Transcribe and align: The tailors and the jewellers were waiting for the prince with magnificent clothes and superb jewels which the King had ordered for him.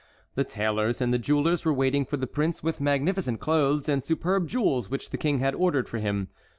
The 0.33 0.43
tailors 0.43 0.99
and 0.99 1.13
the 1.13 1.19
jewellers 1.19 1.63
were 1.63 1.75
waiting 1.75 2.05
for 2.05 2.17
the 2.17 2.25
prince 2.25 2.63
with 2.63 2.81
magnificent 2.81 3.39
clothes 3.39 3.87
and 3.87 4.03
superb 4.03 4.47
jewels 4.47 4.89
which 4.89 5.11
the 5.11 5.17
King 5.19 5.37
had 5.37 5.53
ordered 5.53 5.87
for 5.87 5.99
him. 5.99 6.29